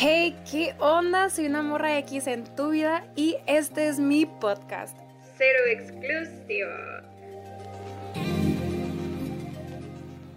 Hey, 0.00 0.36
¿qué 0.48 0.76
onda? 0.78 1.28
Soy 1.28 1.46
una 1.46 1.60
morra 1.60 1.98
X 1.98 2.28
en 2.28 2.44
tu 2.54 2.70
vida 2.70 3.12
y 3.16 3.34
este 3.48 3.88
es 3.88 3.98
mi 3.98 4.26
podcast. 4.26 4.96
Cero 5.36 5.58
exclusivo. 5.72 6.70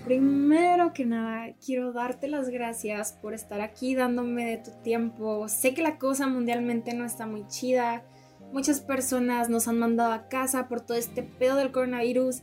Primero 0.03 0.93
que 0.93 1.05
nada, 1.05 1.53
quiero 1.63 1.93
darte 1.93 2.27
las 2.27 2.49
gracias 2.49 3.13
por 3.13 3.35
estar 3.35 3.61
aquí 3.61 3.93
dándome 3.93 4.45
de 4.45 4.57
tu 4.57 4.71
tiempo. 4.81 5.47
Sé 5.47 5.75
que 5.75 5.83
la 5.83 5.99
cosa 5.99 6.25
mundialmente 6.25 6.95
no 6.95 7.05
está 7.05 7.27
muy 7.27 7.47
chida. 7.47 8.03
Muchas 8.51 8.81
personas 8.81 9.47
nos 9.47 9.67
han 9.67 9.77
mandado 9.77 10.11
a 10.11 10.27
casa 10.27 10.67
por 10.67 10.81
todo 10.81 10.97
este 10.97 11.21
pedo 11.21 11.57
del 11.57 11.71
coronavirus 11.71 12.41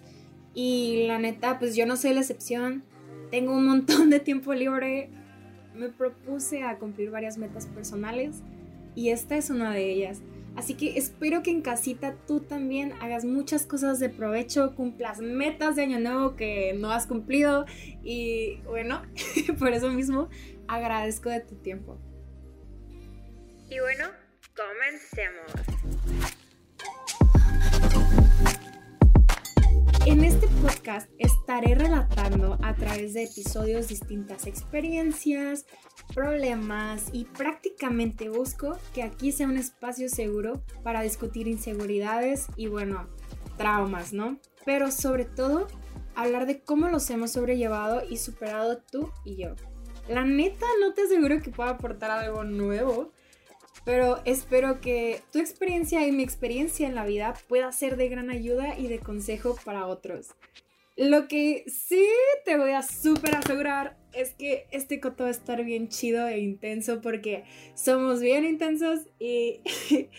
y 0.54 1.08
la 1.08 1.18
neta, 1.18 1.58
pues 1.58 1.74
yo 1.74 1.84
no 1.84 1.96
soy 1.96 2.14
la 2.14 2.20
excepción. 2.20 2.84
Tengo 3.32 3.56
un 3.56 3.66
montón 3.66 4.08
de 4.08 4.20
tiempo 4.20 4.54
libre. 4.54 5.17
Me 5.78 5.88
propuse 5.88 6.62
a 6.64 6.76
cumplir 6.78 7.10
varias 7.10 7.38
metas 7.38 7.66
personales 7.66 8.42
y 8.94 9.10
esta 9.10 9.36
es 9.36 9.48
una 9.48 9.72
de 9.72 9.90
ellas. 9.90 10.20
Así 10.56 10.74
que 10.74 10.98
espero 10.98 11.44
que 11.44 11.52
en 11.52 11.62
casita 11.62 12.16
tú 12.26 12.40
también 12.40 12.92
hagas 13.00 13.24
muchas 13.24 13.64
cosas 13.64 14.00
de 14.00 14.08
provecho, 14.08 14.74
cumplas 14.74 15.20
metas 15.20 15.76
de 15.76 15.82
año 15.82 16.00
nuevo 16.00 16.34
que 16.34 16.72
no 16.72 16.90
has 16.90 17.06
cumplido 17.06 17.64
y 18.02 18.56
bueno, 18.62 19.02
por 19.60 19.72
eso 19.72 19.88
mismo 19.90 20.28
agradezco 20.66 21.30
de 21.30 21.40
tu 21.40 21.54
tiempo. 21.54 21.96
Y 23.70 23.78
bueno, 23.78 24.06
comencemos. 24.56 25.97
Estaré 31.18 31.74
relatando 31.74 32.58
a 32.62 32.74
través 32.74 33.14
de 33.14 33.24
episodios 33.24 33.88
distintas 33.88 34.46
experiencias, 34.46 35.66
problemas 36.14 37.08
y 37.12 37.24
prácticamente 37.24 38.28
busco 38.28 38.78
que 38.94 39.02
aquí 39.02 39.32
sea 39.32 39.46
un 39.46 39.58
espacio 39.58 40.08
seguro 40.08 40.62
para 40.82 41.02
discutir 41.02 41.46
inseguridades 41.48 42.46
y 42.56 42.68
bueno, 42.68 43.08
traumas, 43.56 44.12
¿no? 44.12 44.38
Pero 44.64 44.90
sobre 44.90 45.24
todo 45.24 45.66
hablar 46.14 46.46
de 46.46 46.60
cómo 46.60 46.88
los 46.88 47.08
hemos 47.10 47.32
sobrellevado 47.32 48.02
y 48.08 48.16
superado 48.16 48.78
tú 48.90 49.10
y 49.24 49.36
yo. 49.36 49.54
La 50.08 50.24
neta 50.24 50.66
no 50.80 50.94
te 50.94 51.02
aseguro 51.02 51.42
que 51.42 51.50
pueda 51.50 51.70
aportar 51.70 52.10
algo 52.10 52.44
nuevo, 52.44 53.12
pero 53.84 54.20
espero 54.24 54.80
que 54.80 55.22
tu 55.32 55.38
experiencia 55.38 56.06
y 56.06 56.12
mi 56.12 56.22
experiencia 56.22 56.88
en 56.88 56.94
la 56.94 57.04
vida 57.04 57.34
pueda 57.48 57.70
ser 57.72 57.96
de 57.96 58.08
gran 58.08 58.30
ayuda 58.30 58.78
y 58.78 58.88
de 58.88 58.98
consejo 59.00 59.56
para 59.64 59.86
otros. 59.86 60.34
Lo 60.98 61.28
que 61.28 61.62
sí 61.68 62.04
te 62.44 62.58
voy 62.58 62.72
a 62.72 62.82
súper 62.82 63.36
asegurar 63.36 63.96
es 64.12 64.34
que 64.34 64.66
este 64.72 64.98
coto 64.98 65.22
va 65.22 65.28
a 65.28 65.30
estar 65.30 65.62
bien 65.62 65.88
chido 65.88 66.26
e 66.26 66.40
intenso 66.40 67.00
porque 67.00 67.44
somos 67.74 68.20
bien 68.20 68.44
intensos 68.44 69.02
y 69.20 69.60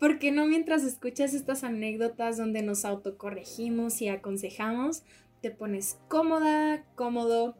porque 0.00 0.32
no 0.32 0.46
mientras 0.46 0.82
escuchas 0.82 1.34
estas 1.34 1.62
anécdotas 1.62 2.36
donde 2.36 2.62
nos 2.62 2.84
autocorregimos 2.84 4.02
y 4.02 4.08
aconsejamos, 4.08 5.04
te 5.40 5.52
pones 5.52 6.00
cómoda, 6.08 6.84
cómodo, 6.96 7.56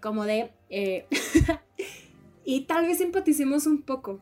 cómode 0.00 0.52
eh, 0.70 1.06
y 2.44 2.66
tal 2.66 2.86
vez 2.86 3.00
empaticemos 3.00 3.66
un 3.66 3.82
poco. 3.82 4.20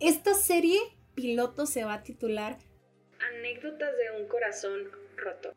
Esta 0.00 0.32
serie 0.32 0.78
piloto 1.14 1.66
se 1.66 1.84
va 1.84 1.92
a 1.92 2.02
titular 2.04 2.56
Anécdotas 3.36 3.90
de 3.98 4.22
un 4.22 4.28
corazón 4.28 4.80
roto. 5.18 5.52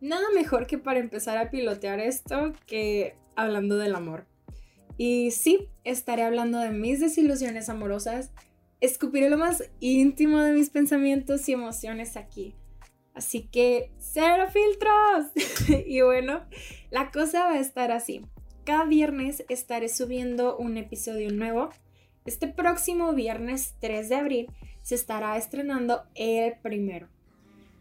Nada 0.00 0.26
mejor 0.34 0.66
que 0.66 0.78
para 0.78 1.00
empezar 1.00 1.38
a 1.38 1.50
pilotear 1.50 2.00
esto 2.00 2.52
que 2.66 3.16
hablando 3.34 3.76
del 3.76 3.94
amor. 3.94 4.26
Y 4.96 5.30
sí, 5.30 5.68
estaré 5.84 6.22
hablando 6.22 6.58
de 6.58 6.70
mis 6.70 7.00
desilusiones 7.00 7.68
amorosas, 7.68 8.32
escupiré 8.80 9.30
lo 9.30 9.38
más 9.38 9.70
íntimo 9.80 10.40
de 10.40 10.52
mis 10.52 10.70
pensamientos 10.70 11.48
y 11.48 11.52
emociones 11.52 12.16
aquí. 12.16 12.54
Así 13.14 13.42
que, 13.42 13.90
cero 13.98 14.44
filtros. 14.52 15.32
y 15.86 16.00
bueno, 16.02 16.44
la 16.90 17.10
cosa 17.10 17.44
va 17.44 17.54
a 17.54 17.60
estar 17.60 17.90
así. 17.90 18.22
Cada 18.64 18.84
viernes 18.84 19.44
estaré 19.48 19.88
subiendo 19.88 20.56
un 20.56 20.76
episodio 20.76 21.32
nuevo. 21.32 21.70
Este 22.26 22.46
próximo 22.46 23.14
viernes 23.14 23.74
3 23.80 24.08
de 24.08 24.14
abril 24.14 24.46
se 24.82 24.94
estará 24.94 25.36
estrenando 25.36 26.02
el 26.14 26.54
primero. 26.60 27.08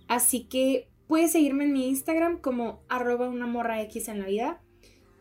Así 0.07 0.45
que 0.45 0.87
Puedes 1.07 1.31
seguirme 1.31 1.63
en 1.63 1.73
mi 1.73 1.87
Instagram 1.87 2.39
como 2.39 2.81
arroba 2.89 3.29
una 3.29 3.47
morra 3.47 3.81
en 3.81 4.19
la 4.19 4.25
vida. 4.25 4.61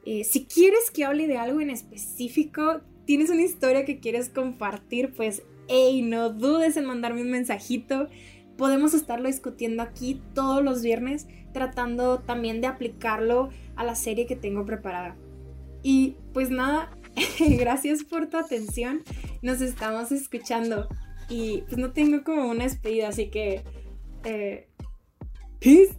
Eh, 0.04 0.24
si 0.24 0.46
quieres 0.46 0.90
que 0.90 1.04
hable 1.04 1.26
de 1.26 1.38
algo 1.38 1.60
en 1.60 1.70
específico, 1.70 2.80
tienes 3.06 3.30
una 3.30 3.42
historia 3.42 3.84
que 3.84 4.00
quieres 4.00 4.28
compartir, 4.28 5.12
pues, 5.14 5.42
hey, 5.68 6.02
no 6.02 6.30
dudes 6.30 6.76
en 6.76 6.84
mandarme 6.86 7.22
un 7.22 7.30
mensajito. 7.30 8.08
Podemos 8.56 8.94
estarlo 8.94 9.28
discutiendo 9.28 9.82
aquí 9.82 10.20
todos 10.34 10.62
los 10.64 10.82
viernes, 10.82 11.26
tratando 11.52 12.20
también 12.20 12.60
de 12.60 12.66
aplicarlo 12.66 13.50
a 13.76 13.84
la 13.84 13.94
serie 13.94 14.26
que 14.26 14.36
tengo 14.36 14.64
preparada. 14.64 15.16
Y 15.82 16.16
pues 16.32 16.50
nada, 16.50 16.90
gracias 17.58 18.02
por 18.02 18.28
tu 18.28 18.38
atención. 18.38 19.02
Nos 19.42 19.60
estamos 19.60 20.10
escuchando. 20.10 20.88
Y 21.28 21.62
pues 21.62 21.78
no 21.78 21.92
tengo 21.92 22.24
como 22.24 22.48
una 22.48 22.64
despedida, 22.64 23.08
así 23.08 23.28
que... 23.28 23.62
Eh, 24.24 24.68
Peace 25.60 25.94